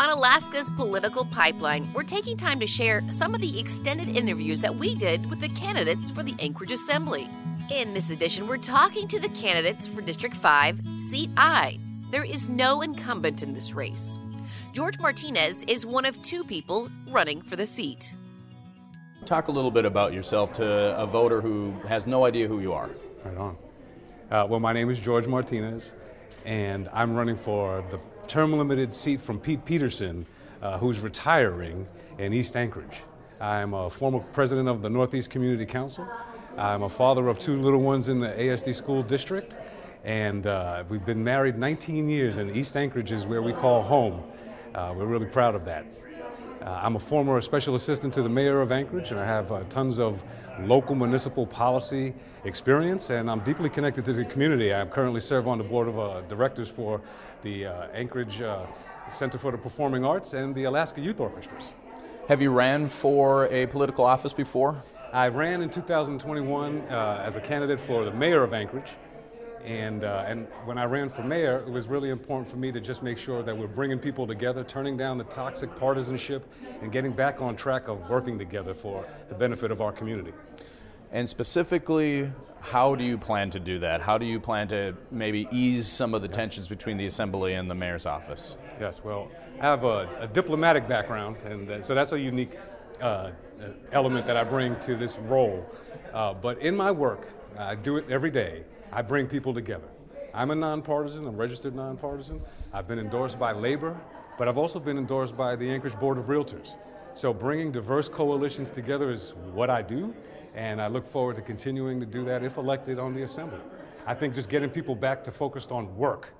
[0.00, 4.76] On Alaska's political pipeline, we're taking time to share some of the extended interviews that
[4.76, 7.28] we did with the candidates for the Anchorage Assembly.
[7.70, 10.80] In this edition, we're talking to the candidates for District 5,
[11.10, 11.78] Seat I.
[12.10, 14.18] There is no incumbent in this race.
[14.72, 18.14] George Martinez is one of two people running for the seat.
[19.24, 22.72] Talk a little bit about yourself to a voter who has no idea who you
[22.72, 22.88] are.
[23.24, 23.56] Right on.
[24.30, 25.94] Uh, well, my name is George Martinez,
[26.44, 30.26] and I'm running for the term limited seat from Pete Petersen,
[30.60, 31.88] uh, who's retiring
[32.18, 32.98] in East Anchorage.
[33.40, 36.06] I'm a former president of the Northeast Community Council.
[36.58, 39.56] I'm a father of two little ones in the ASD school district,
[40.04, 44.22] and uh, we've been married 19 years, and East Anchorage is where we call home.
[44.74, 45.86] Uh, we're really proud of that.
[46.60, 49.62] Uh, I'm a former special assistant to the mayor of Anchorage, and I have uh,
[49.68, 50.24] tons of
[50.60, 52.12] local municipal policy
[52.44, 54.74] experience, and I'm deeply connected to the community.
[54.74, 57.00] I currently serve on the board of uh, directors for
[57.42, 58.66] the uh, Anchorage uh,
[59.08, 61.72] Center for the Performing Arts and the Alaska Youth Orchestras.
[62.28, 64.82] Have you ran for a political office before?
[65.12, 68.90] I ran in 2021 uh, as a candidate for the mayor of Anchorage.
[69.64, 72.80] And, uh, and when I ran for mayor, it was really important for me to
[72.80, 76.46] just make sure that we're bringing people together, turning down the toxic partisanship,
[76.80, 80.32] and getting back on track of working together for the benefit of our community.
[81.10, 84.00] And specifically, how do you plan to do that?
[84.00, 87.70] How do you plan to maybe ease some of the tensions between the assembly and
[87.70, 88.56] the mayor's office?
[88.80, 89.28] Yes, well,
[89.60, 92.52] I have a, a diplomatic background, and uh, so that's a unique
[93.00, 93.30] uh,
[93.92, 95.66] element that I bring to this role.
[96.12, 97.28] Uh, but in my work,
[97.58, 98.64] I do it every day.
[98.92, 99.88] I bring people together.
[100.34, 102.40] I'm a nonpartisan, I'm registered nonpartisan.
[102.72, 103.98] I've been endorsed by labor,
[104.38, 106.76] but I've also been endorsed by the Anchorage Board of Realtors.
[107.14, 110.14] So bringing diverse coalitions together is what I do,
[110.54, 113.60] and I look forward to continuing to do that if elected on the Assembly.
[114.06, 116.32] I think just getting people back to focused on work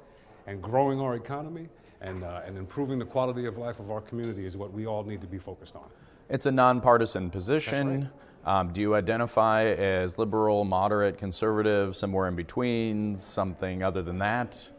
[0.46, 1.69] and growing our economy
[2.00, 5.02] and, uh, and improving the quality of life of our community is what we all
[5.04, 5.88] need to be focused on.
[6.28, 8.10] It's a nonpartisan position.
[8.44, 14.71] Um, do you identify as liberal, moderate, conservative, somewhere in between, something other than that?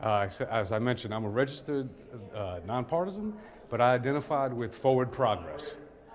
[0.00, 1.88] Uh, as I mentioned, I'm a registered
[2.34, 3.34] uh, nonpartisan,
[3.68, 5.74] but I identified with forward progress.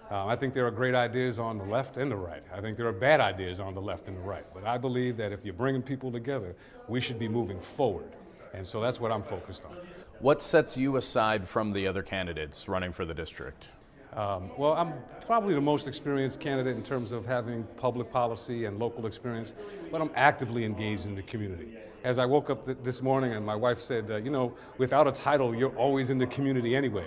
[0.09, 2.43] Uh, I think there are great ideas on the left and the right.
[2.53, 4.45] I think there are bad ideas on the left and the right.
[4.53, 6.55] But I believe that if you're bringing people together,
[6.87, 8.11] we should be moving forward.
[8.53, 9.75] And so that's what I'm focused on.
[10.19, 13.69] What sets you aside from the other candidates running for the district?
[14.15, 14.93] Um, well, I'm
[15.25, 19.53] probably the most experienced candidate in terms of having public policy and local experience,
[19.91, 21.77] but I'm actively engaged in the community.
[22.03, 25.07] As I woke up th- this morning and my wife said, uh, you know, without
[25.07, 27.05] a title, you're always in the community anyway.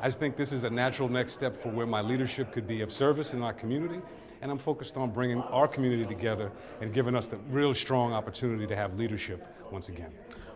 [0.00, 2.80] I just think this is a natural next step for where my leadership could be
[2.80, 4.00] of service in our community,
[4.40, 8.66] and I'm focused on bringing our community together and giving us the real strong opportunity
[8.66, 10.12] to have leadership once again.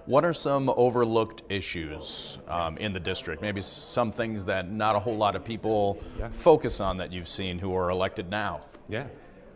[0.06, 3.42] What are some overlooked issues um, in the district?
[3.42, 6.28] Maybe some things that not a whole lot of people yeah.
[6.30, 8.60] focus on that you've seen who are elected now.
[8.88, 9.06] Yeah.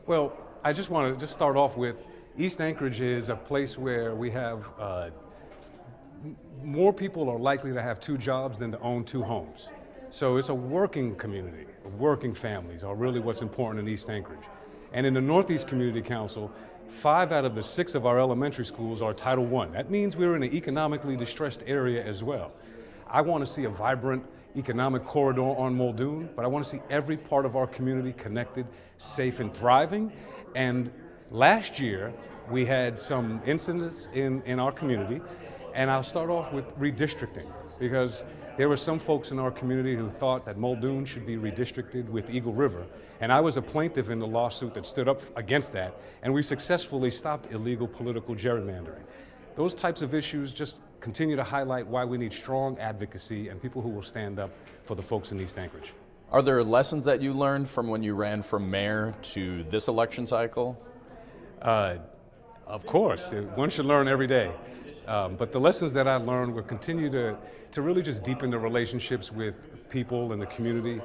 [0.06, 1.96] Well, I just want to just start off with
[2.38, 5.10] East Anchorage is a place where we have uh,
[6.62, 9.70] more people are likely to have two jobs than to own two homes.
[10.10, 11.66] So it's a working community.
[11.98, 14.44] Working families are really what's important in East Anchorage.
[14.92, 16.52] And in the Northeast Community Council,
[16.88, 19.66] Five out of the six of our elementary schools are Title I.
[19.66, 22.52] That means we're in an economically distressed area as well.
[23.08, 24.24] I want to see a vibrant
[24.56, 28.66] economic corridor on Muldoon, but I want to see every part of our community connected,
[28.98, 30.12] safe, and thriving.
[30.54, 30.90] And
[31.30, 32.12] last year,
[32.50, 35.20] we had some incidents in, in our community,
[35.74, 38.24] and I'll start off with redistricting because
[38.56, 42.30] there were some folks in our community who thought that Muldoon should be redistricted with
[42.30, 42.86] Eagle River,
[43.20, 46.42] and I was a plaintiff in the lawsuit that stood up against that, and we
[46.42, 49.02] successfully stopped illegal political gerrymandering.
[49.56, 53.82] Those types of issues just continue to highlight why we need strong advocacy and people
[53.82, 54.50] who will stand up
[54.84, 55.92] for the folks in East Anchorage.
[56.30, 60.26] Are there lessons that you learned from when you ran from mayor to this election
[60.26, 60.80] cycle?
[61.60, 61.96] Uh,
[62.66, 64.50] of course, one should learn every day.
[65.06, 67.36] Um, but the lessons that I learned will continue to,
[67.72, 69.54] to really just deepen the relationships with
[69.90, 71.00] people in the community.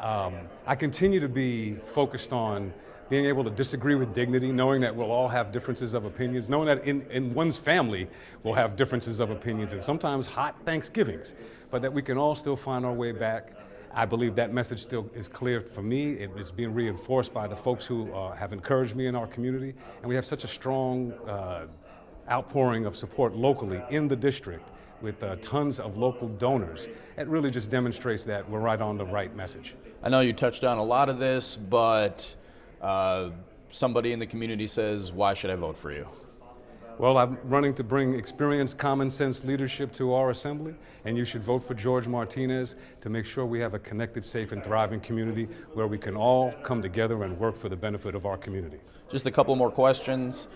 [0.00, 0.34] Um,
[0.66, 2.72] I continue to be focused on
[3.08, 6.66] being able to disagree with dignity, knowing that we'll all have differences of opinions, knowing
[6.66, 8.06] that in, in one's family
[8.42, 11.34] we'll have differences of opinions and sometimes hot Thanksgivings,
[11.70, 13.52] but that we can all still find our way back.
[13.94, 16.12] I believe that message still is clear for me.
[16.12, 19.74] It is being reinforced by the folks who uh, have encouraged me in our community,
[20.02, 21.66] and we have such a strong uh,
[22.30, 24.68] outpouring of support locally in the district
[25.00, 26.88] with uh, tons of local donors.
[27.16, 29.74] It really just demonstrates that we're right on the right message.
[30.02, 32.34] I know you touched on a lot of this, but
[32.80, 33.30] uh,
[33.68, 36.08] somebody in the community says, Why should I vote for you?
[36.98, 41.44] Well, I'm running to bring experienced, common sense leadership to our assembly, and you should
[41.44, 45.44] vote for George Martinez to make sure we have a connected, safe, and thriving community
[45.74, 48.80] where we can all come together and work for the benefit of our community.
[49.08, 50.48] Just a couple more questions.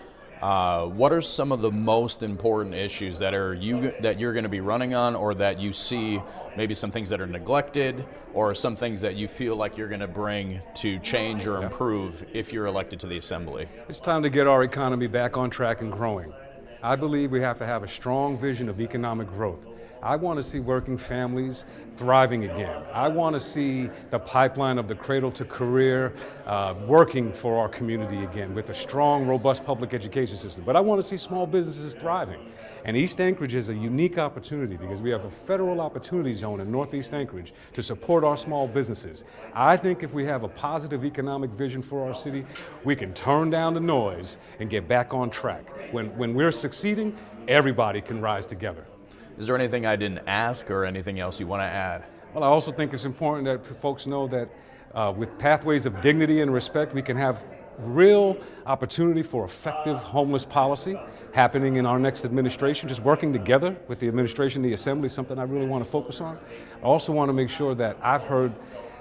[0.43, 4.43] Uh, what are some of the most important issues that are you that you're going
[4.43, 6.21] to be running on, or that you see
[6.57, 10.01] maybe some things that are neglected, or some things that you feel like you're going
[10.01, 13.69] to bring to change or improve if you're elected to the assembly?
[13.87, 16.33] It's time to get our economy back on track and growing.
[16.81, 19.65] I believe we have to have a strong vision of economic growth.
[20.03, 21.65] I want to see working families
[21.95, 22.83] thriving again.
[22.91, 26.13] I want to see the pipeline of the cradle to career
[26.45, 30.63] uh, working for our community again with a strong, robust public education system.
[30.65, 32.41] But I want to see small businesses thriving.
[32.83, 36.69] And East Anchorage is a unique opportunity because we have a federal opportunity zone in
[36.69, 39.23] Northeast Anchorage to support our small businesses.
[39.53, 42.45] I think if we have a positive economic vision for our city,
[42.83, 45.71] we can turn down the noise and get back on track.
[45.93, 47.15] When, when we're succeeding,
[47.47, 48.85] everybody can rise together.
[49.37, 52.03] Is there anything I didn't ask or anything else you want to add?
[52.33, 54.49] Well, I also think it's important that folks know that
[54.93, 57.43] uh, with pathways of dignity and respect, we can have
[57.79, 58.37] real
[58.67, 60.95] opportunity for effective homeless policy
[61.33, 65.43] happening in our next administration, just working together with the administration, the assembly, something I
[65.43, 66.37] really want to focus on.
[66.81, 68.53] I also want to make sure that I've heard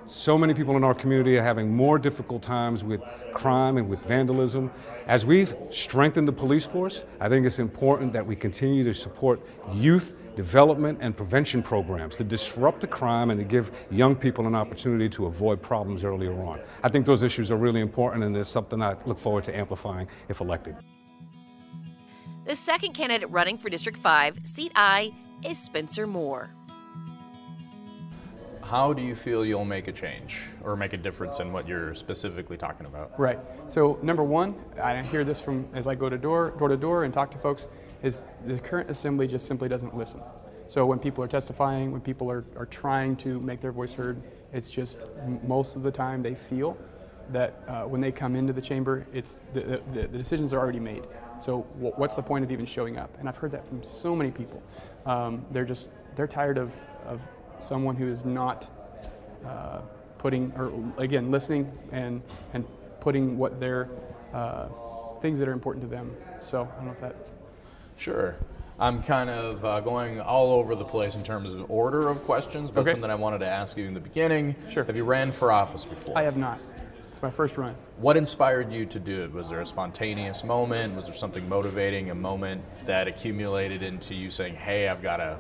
[0.07, 3.01] so many people in our community are having more difficult times with
[3.33, 4.71] crime and with vandalism.
[5.07, 9.41] As we've strengthened the police force, I think it's important that we continue to support
[9.73, 14.55] youth development and prevention programs to disrupt the crime and to give young people an
[14.55, 16.61] opportunity to avoid problems earlier on.
[16.83, 20.09] I think those issues are really important and it's something I look forward to amplifying
[20.29, 20.77] if elected.
[22.45, 25.13] The second candidate running for District 5, Seat I,
[25.45, 26.51] is Spencer Moore.
[28.63, 31.95] How do you feel you'll make a change or make a difference in what you're
[31.95, 33.19] specifically talking about?
[33.19, 33.39] Right.
[33.67, 37.05] So number one, I hear this from as I go to door door to door
[37.05, 37.69] and talk to folks,
[38.03, 40.21] is the current assembly just simply doesn't listen.
[40.67, 44.23] So when people are testifying, when people are, are trying to make their voice heard,
[44.53, 45.07] it's just
[45.47, 46.77] most of the time they feel
[47.31, 50.81] that uh, when they come into the chamber, it's the, the, the decisions are already
[50.81, 51.07] made.
[51.39, 53.17] So what's the point of even showing up?
[53.19, 54.63] And I've heard that from so many people.
[55.07, 56.75] Um, they're just they're tired of,
[57.07, 57.27] of
[57.59, 58.71] someone who is not
[59.47, 59.81] uh,
[60.19, 62.23] putting or again listening and
[62.53, 62.65] and
[63.01, 63.89] putting what their
[64.33, 64.69] uh,
[65.21, 66.15] things that are important to them.
[66.41, 67.31] So I don't know if that
[68.03, 68.35] Sure.
[68.81, 72.73] I'm kind of uh, going all over the place in terms of order of questions,
[72.73, 72.91] but Okay.
[72.91, 74.57] something I wanted to ask you in the beginning.
[74.69, 74.83] Sure.
[74.83, 76.19] Have you ran for office before?
[76.19, 76.59] I have not.
[77.09, 77.77] It's my first run.
[77.99, 79.33] What inspired you to do it?
[79.33, 80.97] Was there a spontaneous moment?
[80.97, 85.39] Was there something motivating, a moment that accumulated into you saying, hey, I've got to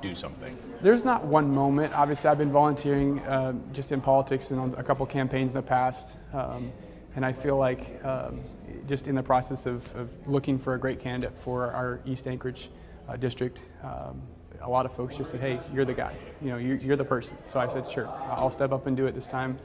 [0.00, 0.56] do something?
[0.80, 1.94] There's not one moment.
[1.94, 5.62] Obviously, I've been volunteering uh, just in politics and on a couple campaigns in the
[5.62, 6.70] past, um,
[7.16, 8.40] and I feel like um,
[8.88, 12.70] just in the process of, of, looking for a great candidate for our East Anchorage
[13.08, 14.20] uh, district, um,
[14.60, 16.16] a lot of folks just said, "Hey, you're the guy.
[16.40, 19.06] You know, you're, you're, the person." So I said, "Sure, I'll step up and do
[19.06, 19.58] it this time."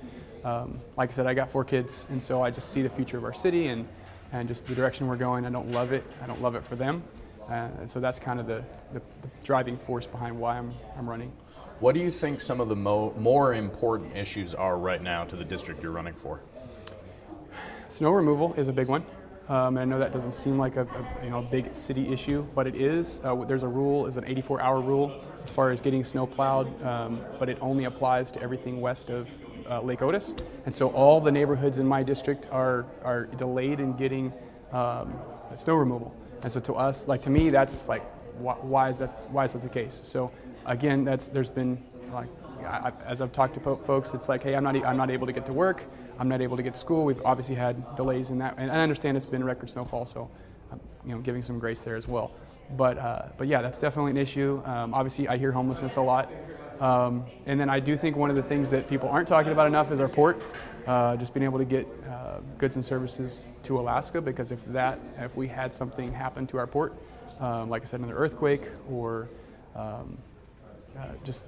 [0.43, 3.17] Um, like I said, I got four kids, and so I just see the future
[3.17, 3.87] of our city and
[4.31, 5.45] and just the direction we're going.
[5.45, 6.03] I don't love it.
[6.21, 7.01] I don't love it for them.
[7.49, 8.63] Uh, and so that's kind of the,
[8.93, 11.31] the, the, driving force behind why I'm, I'm running.
[11.79, 15.35] What do you think some of the mo- more important issues are right now to
[15.35, 16.41] the district you're running for?
[17.89, 19.03] Snow removal is a big one.
[19.49, 22.45] Um, and I know that doesn't seem like a, a, you know, big city issue,
[22.53, 23.19] but it is.
[23.23, 27.19] Uh, there's a rule, is an 84-hour rule as far as getting snow plowed, um,
[27.39, 29.27] but it only applies to everything west of
[29.67, 30.35] uh, Lake Otis.
[30.67, 34.31] And so all the neighborhoods in my district are, are delayed in getting
[34.71, 35.11] um,
[35.55, 36.15] snow removal.
[36.43, 38.03] And so to us, like to me, that's like,
[38.37, 39.09] why, why, is that?
[39.31, 39.99] Why is that the case?
[40.03, 40.31] So
[40.67, 42.27] again, that's there's been like,
[42.65, 45.33] I, as I've talked to folks, it's like, hey, I'm not, I'm not able to
[45.33, 45.85] get to work.
[46.19, 47.05] I'm not able to get to school.
[47.05, 50.29] We've obviously had delays in that, and I understand it's been record snowfall, so
[50.71, 52.31] I'm, you know, giving some grace there as well.
[52.77, 54.61] But, uh, but yeah, that's definitely an issue.
[54.65, 56.29] Um, obviously, I hear homelessness a lot.
[56.79, 59.67] Um, and then I do think one of the things that people aren't talking about
[59.67, 60.41] enough is our port.
[60.87, 64.97] Uh, just being able to get uh, goods and services to Alaska, because if that,
[65.17, 66.93] if we had something happen to our port,
[67.39, 69.29] um, like I said, another earthquake or
[69.75, 70.17] um,
[70.97, 71.43] uh, just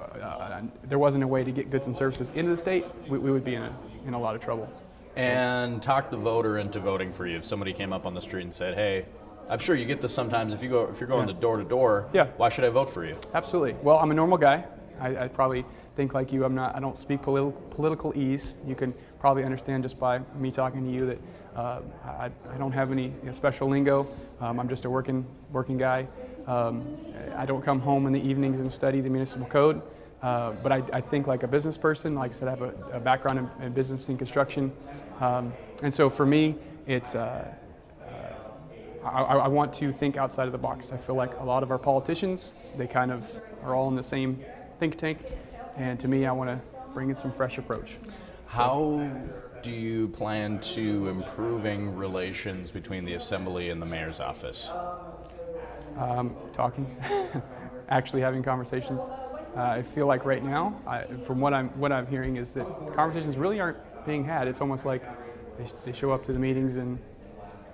[0.00, 3.30] uh, there wasn't a way to get goods and services into the state, we, we
[3.30, 3.72] would be in a,
[4.06, 4.72] in a lot of trouble.
[5.16, 7.36] And talk the voter into voting for you.
[7.38, 9.06] If somebody came up on the street and said, "Hey,
[9.48, 10.52] I'm sure you get this sometimes.
[10.54, 11.34] If you go, if you're going Yeah.
[11.34, 12.26] to door to door, Yeah.
[12.36, 13.74] why should I vote for you?" Absolutely.
[13.82, 14.64] Well, I'm a normal guy.
[15.00, 15.64] I, I probably
[15.96, 16.44] think like you.
[16.44, 16.74] I'm not.
[16.76, 18.54] I don't speak politi- political ease.
[18.66, 21.18] You can probably understand just by me talking to you that
[21.56, 24.06] uh, I, I don't have any you know, special lingo.
[24.40, 26.06] Um, I'm just a working working guy.
[26.46, 26.96] Um,
[27.36, 29.82] I don't come home in the evenings and study the municipal code.
[30.22, 32.14] Uh, but I, I think like a business person.
[32.14, 34.72] Like I said, I have a, a background in, in business and construction.
[35.20, 35.52] Um,
[35.82, 37.14] and so for me, it's.
[37.14, 37.54] Uh,
[39.04, 40.92] I, I want to think outside of the box.
[40.92, 44.02] I feel like a lot of our politicians, they kind of are all in the
[44.02, 44.44] same
[44.78, 45.24] think tank,
[45.76, 46.60] and to me, I want to
[46.92, 47.98] bring in some fresh approach.
[48.46, 49.10] How
[49.62, 54.70] do you plan to improving relations between the assembly and the mayor's office?
[55.96, 56.96] Um, talking,
[57.88, 59.10] actually having conversations.
[59.56, 62.66] Uh, I feel like right now, I, from what I'm what I'm hearing, is that
[62.94, 64.46] conversations really aren't being had.
[64.46, 65.02] It's almost like
[65.58, 66.98] they, they show up to the meetings and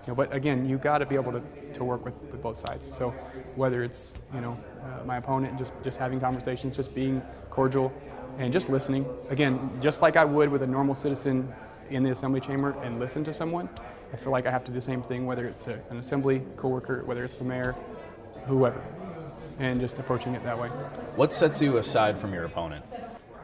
[0.07, 1.43] you know, but again, you got to be able to,
[1.75, 2.91] to work with, with both sides.
[2.91, 3.11] So
[3.57, 7.93] whether it's you know uh, my opponent, just just having conversations, just being cordial,
[8.39, 9.07] and just listening.
[9.31, 11.53] Again, just like I would with a normal citizen
[11.91, 13.69] in the assembly chamber and listen to someone,
[14.13, 16.43] I feel like I have to do the same thing, whether it's a, an assembly
[16.57, 17.75] coworker, whether it's the mayor,
[18.47, 18.83] whoever,
[19.59, 20.69] and just approaching it that way.
[21.17, 22.85] What sets you aside from your opponent?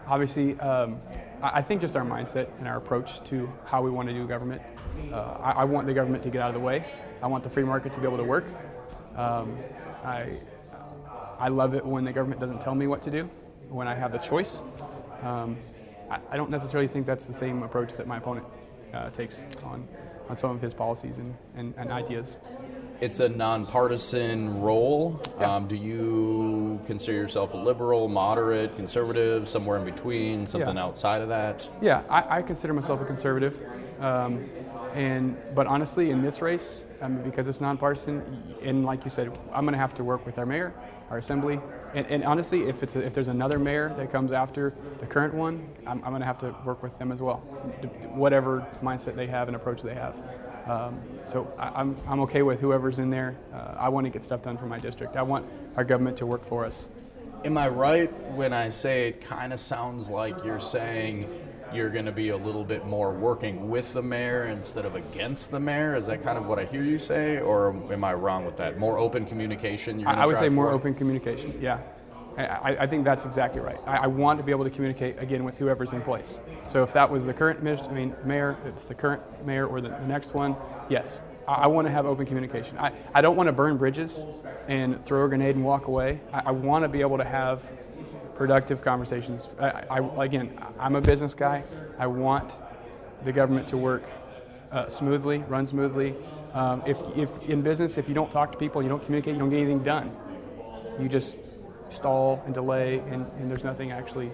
[0.06, 1.00] Obviously, um,
[1.42, 4.60] I think just our mindset and our approach to how we want to do government.
[5.12, 6.84] Uh, I, I, want the government to get out of the way.
[7.22, 8.44] I want the free market to be able to work.
[9.16, 9.56] Um,
[10.04, 10.38] I,
[11.40, 13.28] I love it when the government doesn't tell me what to do,
[13.70, 14.62] when I have the choice.
[15.22, 15.56] Um,
[16.10, 18.46] I, I, don't necessarily think that's the same approach that my opponent
[18.92, 19.88] uh, takes on,
[20.28, 22.36] on some of his policies and, and, and ideas
[23.00, 25.20] it's a nonpartisan role.
[25.38, 25.56] Yeah.
[25.56, 30.84] Um, do you consider yourself a liberal, moderate, conservative, somewhere in between, something Yeah.
[30.84, 31.68] outside of that?
[31.80, 33.62] Yeah, I, I consider myself a conservative,
[34.00, 34.48] um,
[34.94, 39.64] and but honestly, in this race, um, because it's nonpartisan, and like you said, I'm
[39.64, 40.74] going to have to work with our mayor,
[41.10, 41.60] our assembly,
[41.94, 45.34] and, and honestly, if it's a, if there's another mayor that comes after the current
[45.34, 47.38] one, I'm, I'm going to have to work with them as well,
[48.14, 50.14] whatever mindset they have and approach they have.
[50.66, 53.36] Um, so I, I'm I'm okay with whoever's in there.
[53.52, 55.16] Uh, I want to get stuff done for my district.
[55.16, 56.86] I want our government to work for us.
[57.44, 61.28] Am I right when I say it kind of sounds like you're saying
[61.74, 65.50] you're going to be a little bit more working with the mayor instead of against
[65.50, 65.94] the mayor?
[65.94, 68.78] Is that kind of what I hear you say, or am I wrong with that?
[68.78, 70.00] More open communication?
[70.00, 71.58] You're I, would say more open communication.
[71.60, 71.78] Yeah,
[72.36, 73.78] I, I, think that's exactly right.
[73.86, 76.40] I, I want to be able to communicate again with whoever's in place.
[76.68, 79.88] So if that was the current I mean mayor, it's the current mayor or the,
[79.88, 80.56] the next one.
[80.88, 82.78] Yes, I, I want to have open communication.
[82.78, 84.24] I, I don't want to burn bridges
[84.68, 86.20] and throw a grenade and walk away.
[86.32, 87.70] I, I want to be able to have
[88.40, 89.54] productive conversations.
[89.60, 91.62] I, I, again, I'm a business guy.
[91.98, 92.56] I want
[93.22, 94.04] the government to work
[94.72, 96.14] uh, smoothly, run smoothly.
[96.54, 99.40] Um, if, if in business, if you don't talk to people, you don't communicate, you
[99.40, 100.16] don't get anything done.
[100.98, 101.38] You just
[101.90, 104.30] stall and delay, and, and there's nothing actually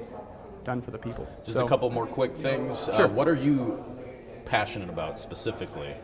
[0.63, 1.27] done for the people.
[1.43, 2.89] Just So- a couple more quick things.
[2.89, 3.09] Uh, Sure.
[3.09, 3.85] what are you
[4.45, 5.95] passionate about specifically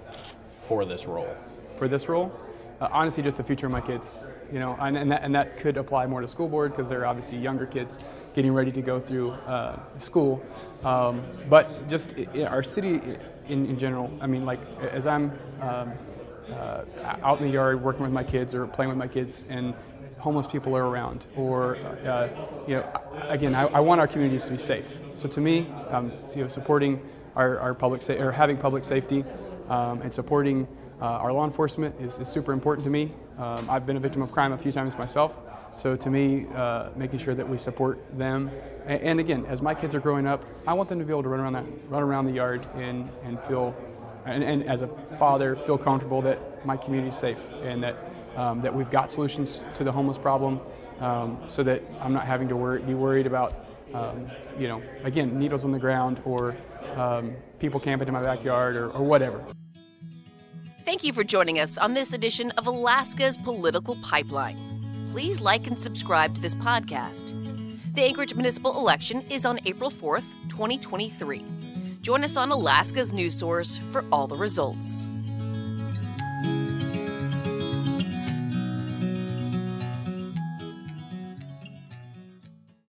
[0.58, 1.36] for this role?
[1.76, 2.32] for this role.
[2.80, 4.16] Uh, honestly, just the future of my kids.
[4.52, 7.06] You know, and, and, that, and that could apply more to school board because they're
[7.06, 7.98] obviously younger kids
[8.34, 10.42] getting ready to go through uh, school.
[10.84, 13.00] Um, but just our city
[13.48, 15.92] in, in general, I mean, like as I'm um,
[16.50, 16.84] uh,
[17.22, 19.74] out in the yard working with my kids or playing with my kids and
[20.18, 22.28] homeless people are around or uh,
[22.66, 26.12] you know again I, I want our communities to be safe so to me um,
[26.34, 27.00] you know supporting
[27.34, 29.24] our, our public sa- or having public safety
[29.68, 30.68] um, and supporting
[31.02, 33.12] uh, our law enforcement is, is super important to me.
[33.36, 35.40] Um, I've been a victim of crime a few times myself,
[35.74, 38.50] so to me, uh, making sure that we support them.
[38.86, 41.24] And, and again, as my kids are growing up, I want them to be able
[41.24, 43.74] to run around that, run around the yard and, and feel,
[44.26, 47.96] and, and as a father, feel comfortable that my community is safe and that
[48.36, 50.60] um, that we've got solutions to the homeless problem,
[51.00, 53.54] um, so that I'm not having to be worried about,
[53.92, 56.56] um, you know, again, needles on the ground or
[56.96, 59.44] um, people camping in my backyard or, or whatever.
[60.92, 65.08] Thank you for joining us on this edition of Alaska's Political Pipeline.
[65.10, 67.32] Please like and subscribe to this podcast.
[67.94, 71.46] The Anchorage municipal election is on April 4th, 2023.
[72.02, 75.06] Join us on Alaska's news source for all the results.